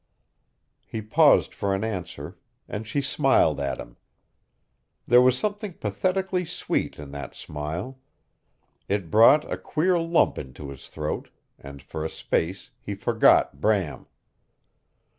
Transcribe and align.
He 0.87 0.99
paused 1.03 1.53
for 1.53 1.75
an 1.75 1.83
answer 1.83 2.35
and 2.67 2.87
she 2.87 3.01
smiled 3.01 3.59
at 3.59 3.77
him. 3.77 3.97
There 5.05 5.21
was 5.21 5.37
something 5.37 5.73
pathetically 5.73 6.43
sweet 6.43 6.97
in 6.97 7.11
that 7.11 7.35
smile. 7.35 7.99
It 8.89 9.11
brought 9.11 9.45
a 9.53 9.57
queer 9.57 9.99
lump 9.99 10.39
into 10.39 10.71
his 10.71 10.89
throat, 10.89 11.29
and 11.59 11.83
for 11.83 12.03
a 12.03 12.09
space 12.09 12.71
he 12.81 12.95
forgot 12.95 13.61
Bram. 13.61 14.07